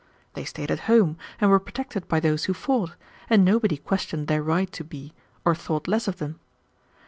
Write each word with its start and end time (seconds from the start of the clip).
They 0.33 0.45
stayed 0.45 0.71
at 0.71 0.79
home, 0.89 1.19
and 1.39 1.51
were 1.51 1.59
protected 1.59 2.07
by 2.07 2.19
those 2.19 2.45
who 2.45 2.55
fought, 2.55 2.95
and 3.29 3.45
nobody 3.45 3.77
questioned 3.77 4.25
their 4.27 4.41
right 4.41 4.71
to 4.71 4.83
be, 4.83 5.13
or 5.45 5.53
thought 5.53 5.87
less 5.87 6.07
of 6.07 6.17
them. 6.17 6.39